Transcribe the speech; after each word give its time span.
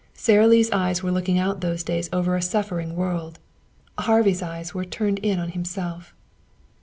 Sara 0.15 0.47
Lee's 0.47 0.71
eyes 0.71 1.03
were 1.03 1.11
looking 1.11 1.37
out, 1.37 1.61
those 1.61 1.83
days, 1.83 2.09
over 2.11 2.35
a 2.35 2.41
suffering 2.41 2.95
world. 2.95 3.37
Harvey's 3.99 4.41
eyes 4.41 4.73
were 4.73 4.83
turned 4.83 5.19
in 5.19 5.37
on 5.37 5.49
himself. 5.49 6.15